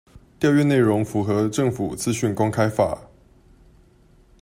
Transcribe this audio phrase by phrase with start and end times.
[0.39, 3.11] 調閱內容符合政府資訊公開法